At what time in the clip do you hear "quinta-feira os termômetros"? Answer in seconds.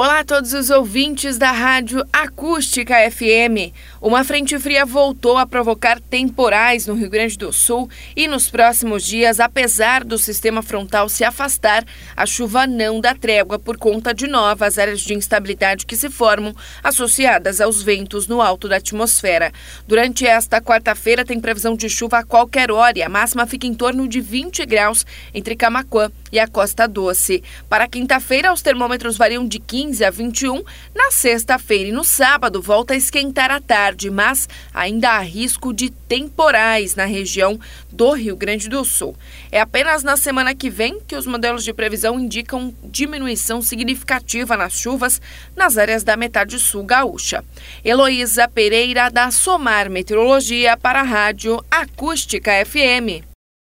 27.88-29.16